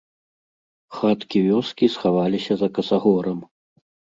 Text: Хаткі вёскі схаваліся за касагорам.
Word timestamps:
Хаткі 0.99 1.39
вёскі 1.49 1.91
схаваліся 1.99 2.53
за 2.63 2.67
касагорам. 2.79 3.39